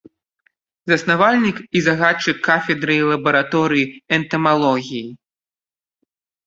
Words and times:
Заснавальнік 0.91 1.57
і 1.79 1.83
загадчык 1.89 2.37
кафедры 2.49 2.93
і 3.03 3.07
лабараторыі 3.11 3.93
энтамалогіі. 4.21 5.07